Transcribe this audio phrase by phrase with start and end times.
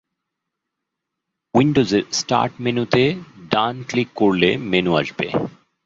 [1.53, 3.03] উইন্ডোজের start মেনুতে
[3.51, 5.27] ডান click করলে মেনু আসবে।